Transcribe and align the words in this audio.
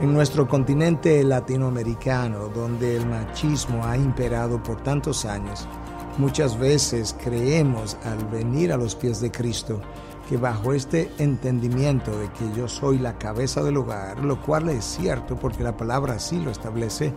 En 0.00 0.14
nuestro 0.14 0.48
continente 0.48 1.22
latinoamericano, 1.22 2.48
donde 2.48 2.96
el 2.96 3.04
machismo 3.04 3.84
ha 3.84 3.98
imperado 3.98 4.62
por 4.62 4.82
tantos 4.82 5.26
años, 5.26 5.68
muchas 6.16 6.58
veces 6.58 7.14
creemos 7.22 7.98
al 8.04 8.24
venir 8.28 8.72
a 8.72 8.78
los 8.78 8.94
pies 8.94 9.20
de 9.20 9.30
Cristo 9.30 9.82
que 10.26 10.38
bajo 10.38 10.72
este 10.72 11.10
entendimiento 11.18 12.18
de 12.18 12.30
que 12.32 12.50
yo 12.56 12.66
soy 12.66 12.98
la 12.98 13.18
cabeza 13.18 13.62
del 13.62 13.76
hogar, 13.76 14.24
lo 14.24 14.40
cual 14.40 14.70
es 14.70 14.86
cierto 14.86 15.36
porque 15.36 15.62
la 15.62 15.76
palabra 15.76 16.14
así 16.14 16.40
lo 16.40 16.50
establece, 16.50 17.12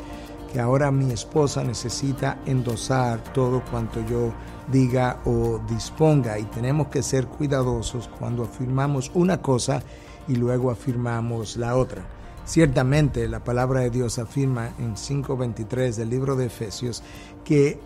que 0.52 0.60
ahora 0.60 0.92
mi 0.92 1.10
esposa 1.10 1.64
necesita 1.64 2.40
endosar 2.46 3.24
todo 3.32 3.64
cuanto 3.72 4.06
yo 4.06 4.34
diga 4.70 5.22
o 5.24 5.62
disponga 5.70 6.38
y 6.38 6.44
tenemos 6.44 6.90
que 6.90 7.02
ser 7.02 7.28
cuidadosos 7.28 8.10
cuando 8.20 8.44
afirmamos 8.44 9.10
una 9.14 9.42
cosa 9.42 9.82
y 10.28 10.36
luego 10.36 10.70
afirmamos 10.70 11.56
la 11.56 11.78
otra. 11.78 12.23
Ciertamente 12.46 13.30
la 13.30 13.42
palabra 13.42 13.80
de 13.80 13.90
Dios 13.90 14.20
afirma 14.20 14.74
en 14.78 14.96
5.23 14.96 15.96
del 15.96 16.10
libro 16.10 16.36
de 16.36 16.48
Efesios 16.48 17.02
que 17.46 17.80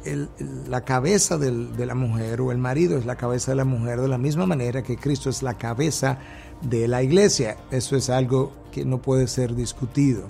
la 0.68 0.82
cabeza 0.82 1.38
de 1.38 1.86
la 1.86 1.94
mujer 1.94 2.42
o 2.42 2.52
el 2.52 2.58
marido 2.58 2.98
es 2.98 3.06
la 3.06 3.18
cabeza 3.18 3.52
de 3.52 3.58
la 3.58 3.66
mujer 3.66 4.02
de 4.02 4.08
la 4.08 4.18
misma 4.18 4.48
manera 4.48 4.82
que 4.82 4.98
Cristo 4.98 5.30
es 5.30 5.44
la 5.44 5.60
cabeza 5.60 6.18
de 6.62 6.88
la 6.88 7.04
iglesia. 7.04 7.58
Eso 7.70 7.96
es 7.96 8.10
algo 8.10 8.52
que 8.72 8.84
no 8.84 9.00
puede 9.00 9.28
ser 9.28 9.54
discutido. 9.54 10.28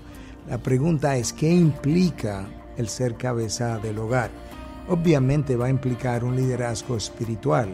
La 0.50 0.58
pregunta 0.58 1.16
es, 1.16 1.32
¿qué 1.32 1.50
implica 1.50 2.48
el 2.76 2.90
ser 2.90 3.16
cabeza 3.16 3.80
del 3.80 3.98
hogar? 3.98 4.30
Obviamente 4.90 5.56
va 5.56 5.68
a 5.68 5.70
implicar 5.70 6.26
un 6.26 6.36
liderazgo 6.36 6.98
espiritual. 6.98 7.70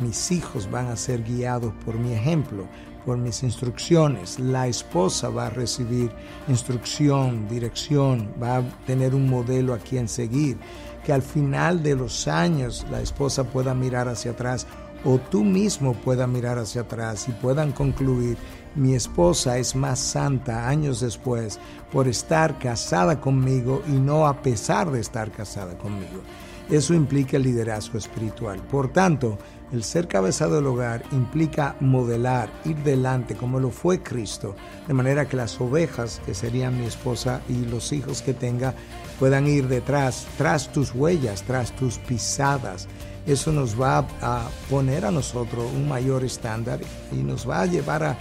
Mis 0.00 0.30
hijos 0.30 0.70
van 0.70 0.88
a 0.88 0.96
ser 0.96 1.24
guiados 1.24 1.72
por 1.86 1.98
mi 1.98 2.12
ejemplo 2.12 2.66
por 3.06 3.16
mis 3.16 3.44
instrucciones. 3.44 4.38
La 4.40 4.66
esposa 4.66 5.30
va 5.30 5.46
a 5.46 5.50
recibir 5.50 6.10
instrucción, 6.48 7.48
dirección, 7.48 8.34
va 8.42 8.58
a 8.58 8.62
tener 8.84 9.14
un 9.14 9.30
modelo 9.30 9.72
a 9.72 9.78
quien 9.78 10.08
seguir. 10.08 10.58
Que 11.04 11.12
al 11.12 11.22
final 11.22 11.84
de 11.84 11.94
los 11.94 12.26
años 12.26 12.84
la 12.90 13.00
esposa 13.00 13.44
pueda 13.44 13.74
mirar 13.74 14.08
hacia 14.08 14.32
atrás 14.32 14.66
o 15.04 15.18
tú 15.18 15.44
mismo 15.44 15.94
pueda 15.94 16.26
mirar 16.26 16.58
hacia 16.58 16.80
atrás 16.80 17.28
y 17.28 17.32
puedan 17.32 17.70
concluir, 17.70 18.36
mi 18.74 18.94
esposa 18.94 19.56
es 19.56 19.76
más 19.76 20.00
santa 20.00 20.68
años 20.68 21.00
después 21.00 21.60
por 21.92 22.08
estar 22.08 22.58
casada 22.58 23.20
conmigo 23.20 23.82
y 23.86 23.92
no 23.92 24.26
a 24.26 24.42
pesar 24.42 24.90
de 24.90 25.00
estar 25.00 25.30
casada 25.30 25.78
conmigo. 25.78 26.22
Eso 26.68 26.92
implica 26.92 27.38
liderazgo 27.38 27.96
espiritual. 27.96 28.60
Por 28.62 28.92
tanto, 28.92 29.38
el 29.72 29.82
ser 29.82 30.06
cabeza 30.06 30.48
del 30.48 30.66
hogar 30.66 31.02
implica 31.12 31.76
modelar, 31.80 32.50
ir 32.64 32.76
delante 32.78 33.34
como 33.34 33.58
lo 33.58 33.70
fue 33.70 34.02
Cristo, 34.02 34.54
de 34.86 34.94
manera 34.94 35.28
que 35.28 35.36
las 35.36 35.60
ovejas, 35.60 36.20
que 36.24 36.34
serían 36.34 36.78
mi 36.78 36.86
esposa 36.86 37.40
y 37.48 37.64
los 37.64 37.92
hijos 37.92 38.22
que 38.22 38.34
tenga, 38.34 38.74
puedan 39.18 39.46
ir 39.46 39.66
detrás, 39.66 40.26
tras 40.38 40.72
tus 40.72 40.94
huellas, 40.94 41.42
tras 41.42 41.74
tus 41.74 41.98
pisadas. 41.98 42.86
Eso 43.26 43.50
nos 43.50 43.80
va 43.80 44.06
a 44.20 44.48
poner 44.70 45.04
a 45.04 45.10
nosotros 45.10 45.68
un 45.74 45.88
mayor 45.88 46.24
estándar 46.24 46.78
y 47.10 47.16
nos 47.16 47.48
va 47.48 47.62
a 47.62 47.66
llevar 47.66 48.04
a 48.04 48.16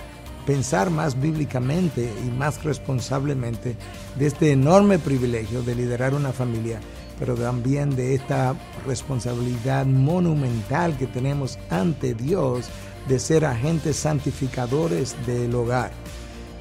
pensar 0.45 0.89
más 0.89 1.19
bíblicamente 1.19 2.11
y 2.25 2.29
más 2.29 2.63
responsablemente 2.63 3.75
de 4.17 4.25
este 4.25 4.51
enorme 4.51 4.99
privilegio 4.99 5.63
de 5.63 5.75
liderar 5.75 6.13
una 6.13 6.31
familia 6.31 6.79
pero 7.19 7.35
también 7.35 7.95
de 7.95 8.15
esta 8.15 8.55
responsabilidad 8.85 9.85
monumental 9.85 10.97
que 10.97 11.07
tenemos 11.07 11.57
ante 11.69 12.13
Dios 12.13 12.67
de 13.07 13.19
ser 13.19 13.45
agentes 13.45 13.97
santificadores 13.97 15.15
del 15.25 15.53
hogar. 15.55 15.91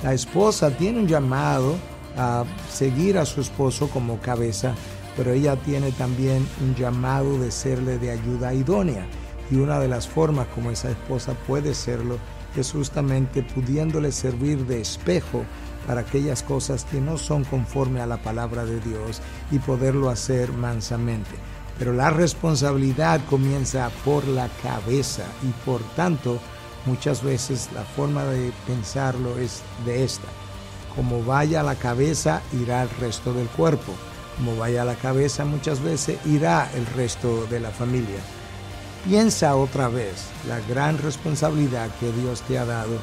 La 0.03 0.13
esposa 0.13 0.71
tiene 0.71 1.01
un 1.01 1.09
llamado 1.09 1.77
a 2.17 2.45
seguir 2.71 3.19
a 3.19 3.25
su 3.25 3.41
esposo 3.41 3.89
como 3.89 4.21
cabeza, 4.21 4.75
pero 5.17 5.33
ella 5.33 5.57
tiene 5.57 5.93
también 5.93 6.47
un 6.61 6.75
llamado 6.75 7.39
de 7.39 7.51
serle 7.51 7.99
de 7.99 8.11
ayuda 8.11 8.55
idónea. 8.55 9.07
Y 9.51 9.57
una 9.57 9.79
de 9.79 9.89
las 9.89 10.09
formas 10.09 10.47
como 10.49 10.71
esa 10.71 10.91
esposa 10.91 11.35
puede 11.47 11.75
serlo 11.75 12.19
es 12.57 12.73
justamente 12.73 13.43
pudiéndole 13.43 14.13
servir 14.13 14.65
de 14.67 14.81
espejo 14.81 15.45
para 15.87 16.03
aquellas 16.03 16.43
cosas 16.43 16.85
que 16.85 17.01
no 17.01 17.19
son 17.19 17.45
conforme 17.45 18.01
a 18.01 18.07
la 18.07 18.19
palabra 18.19 18.65
de 18.65 18.81
Dios 18.81 19.21
y 19.51 19.59
poderlo 19.59 20.11
hacer 20.11 20.53
mansamente. 20.53 21.31
Pero 21.79 21.93
la 21.93 22.11
responsabilidad 22.11 23.21
comienza 23.29 23.91
por 24.05 24.27
la 24.29 24.49
cabeza 24.63 25.25
y 25.43 25.51
por 25.65 25.83
tanto 25.97 26.39
muchas 26.87 27.23
veces 27.23 27.69
la 27.75 27.83
forma 27.83 28.25
de 28.25 28.53
pensarlo 28.67 29.39
es 29.39 29.63
de 29.85 30.05
esta. 30.05 30.29
Como 30.95 31.25
vaya 31.25 31.63
la 31.63 31.75
cabeza, 31.75 32.41
irá 32.53 32.83
el 32.83 32.91
resto 33.01 33.33
del 33.33 33.49
cuerpo. 33.49 33.93
Como 34.37 34.57
vaya 34.57 34.85
la 34.85 34.95
cabeza, 34.95 35.45
muchas 35.45 35.81
veces 35.81 36.19
irá 36.25 36.71
el 36.75 36.87
resto 36.87 37.47
de 37.47 37.61
la 37.61 37.71
familia. 37.71 38.21
Piensa 39.05 39.57
otra 39.57 39.89
vez 39.89 40.27
la 40.49 40.61
gran 40.61 40.99
responsabilidad 40.99 41.91
que 42.01 42.11
Dios 42.13 42.43
te 42.43 42.59
ha 42.59 42.65
dado 42.65 42.99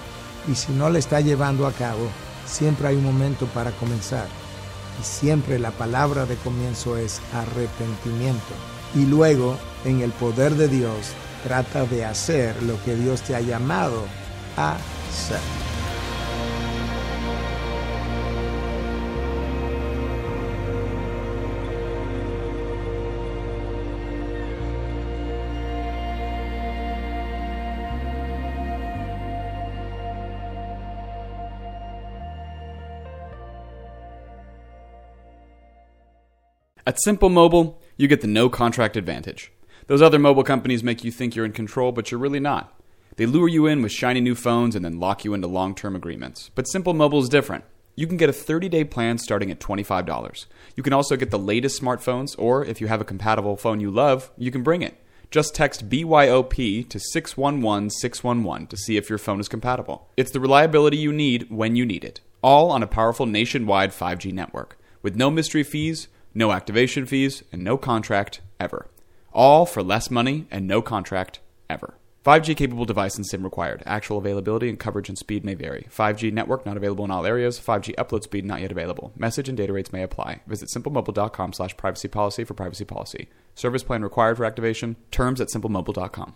y 0.47 0.55
si 0.55 0.71
no 0.71 0.89
la 0.89 0.99
está 0.99 1.21
llevando 1.21 1.67
a 1.67 1.71
cabo, 1.73 2.09
siempre 2.45 2.87
hay 2.87 2.95
un 2.95 3.05
momento 3.05 3.45
para 3.47 3.71
comenzar. 3.71 4.27
Y 4.99 5.03
siempre 5.03 5.59
la 5.59 5.71
palabra 5.71 6.25
de 6.25 6.35
comienzo 6.35 6.97
es 6.97 7.21
arrepentimiento. 7.33 8.53
Y 8.93 9.05
luego, 9.05 9.57
en 9.85 10.01
el 10.01 10.11
poder 10.11 10.53
de 10.55 10.67
Dios, 10.67 11.13
trata 11.43 11.85
de 11.85 12.05
hacer 12.05 12.61
lo 12.63 12.81
que 12.83 12.95
Dios 12.95 13.21
te 13.21 13.35
ha 13.35 13.41
llamado 13.41 14.05
a 14.57 14.77
hacer. 15.09 15.70
At 36.85 36.99
Simple 37.01 37.29
Mobile, 37.29 37.79
you 37.95 38.07
get 38.07 38.21
the 38.21 38.27
no 38.27 38.49
contract 38.49 38.97
advantage. 38.97 39.51
Those 39.85 40.01
other 40.01 40.17
mobile 40.17 40.43
companies 40.43 40.83
make 40.83 41.03
you 41.03 41.11
think 41.11 41.35
you're 41.35 41.45
in 41.45 41.51
control, 41.51 41.91
but 41.91 42.09
you're 42.09 42.19
really 42.19 42.39
not. 42.39 42.73
They 43.17 43.27
lure 43.27 43.47
you 43.47 43.67
in 43.67 43.83
with 43.83 43.91
shiny 43.91 44.19
new 44.19 44.33
phones 44.33 44.75
and 44.75 44.83
then 44.83 44.99
lock 44.99 45.23
you 45.23 45.35
into 45.35 45.47
long 45.47 45.75
term 45.75 45.95
agreements. 45.95 46.49
But 46.55 46.67
Simple 46.67 46.95
Mobile 46.95 47.19
is 47.19 47.29
different. 47.29 47.65
You 47.95 48.07
can 48.07 48.17
get 48.17 48.29
a 48.29 48.33
30 48.33 48.67
day 48.67 48.83
plan 48.83 49.19
starting 49.19 49.51
at 49.51 49.59
$25. 49.59 50.45
You 50.75 50.81
can 50.81 50.93
also 50.93 51.15
get 51.15 51.29
the 51.29 51.37
latest 51.37 51.79
smartphones, 51.79 52.35
or 52.39 52.65
if 52.65 52.81
you 52.81 52.87
have 52.87 53.01
a 53.01 53.05
compatible 53.05 53.57
phone 53.57 53.79
you 53.79 53.91
love, 53.91 54.31
you 54.37 54.49
can 54.49 54.63
bring 54.63 54.81
it. 54.81 54.97
Just 55.29 55.53
text 55.53 55.87
BYOP 55.87 56.89
to 56.89 56.99
611 56.99 57.91
611 57.91 58.67
to 58.67 58.77
see 58.77 58.97
if 58.97 59.07
your 59.07 59.19
phone 59.19 59.39
is 59.39 59.47
compatible. 59.47 60.09
It's 60.17 60.31
the 60.31 60.39
reliability 60.39 60.97
you 60.97 61.13
need 61.13 61.51
when 61.51 61.75
you 61.75 61.85
need 61.85 62.03
it, 62.03 62.21
all 62.41 62.71
on 62.71 62.81
a 62.81 62.87
powerful 62.87 63.27
nationwide 63.27 63.91
5G 63.91 64.33
network. 64.33 64.77
With 65.03 65.15
no 65.15 65.29
mystery 65.29 65.63
fees, 65.63 66.07
no 66.33 66.51
activation 66.51 67.05
fees, 67.05 67.43
and 67.51 67.63
no 67.63 67.77
contract 67.77 68.41
ever. 68.59 68.87
All 69.33 69.65
for 69.65 69.81
less 69.83 70.11
money 70.11 70.47
and 70.51 70.67
no 70.67 70.81
contract 70.81 71.39
ever. 71.69 71.95
5G 72.25 72.55
capable 72.55 72.85
device 72.85 73.15
and 73.15 73.25
SIM 73.25 73.43
required. 73.43 73.81
Actual 73.85 74.19
availability 74.19 74.69
and 74.69 74.79
coverage 74.79 75.09
and 75.09 75.17
speed 75.17 75.43
may 75.43 75.55
vary. 75.55 75.87
5G 75.89 76.31
network 76.31 76.65
not 76.65 76.77
available 76.77 77.03
in 77.03 77.09
all 77.09 77.25
areas. 77.25 77.59
5G 77.59 77.95
upload 77.95 78.21
speed 78.23 78.45
not 78.45 78.61
yet 78.61 78.71
available. 78.71 79.11
Message 79.15 79.49
and 79.49 79.57
data 79.57 79.73
rates 79.73 79.91
may 79.91 80.03
apply. 80.03 80.41
Visit 80.45 80.69
simplemobile.com 80.69 81.53
slash 81.53 81.75
privacy 81.77 82.07
policy 82.07 82.43
for 82.43 82.53
privacy 82.53 82.85
policy. 82.85 83.29
Service 83.55 83.83
plan 83.83 84.03
required 84.03 84.37
for 84.37 84.45
activation. 84.45 84.97
Terms 85.09 85.41
at 85.41 85.47
simplemobile.com. 85.47 86.35